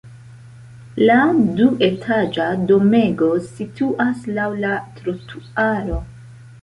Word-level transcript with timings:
La 1.09 1.17
duetaĝa 1.59 2.47
domego 2.71 3.29
situas 3.51 4.27
laŭ 4.39 4.49
la 4.65 4.73
trotuaro. 5.01 6.01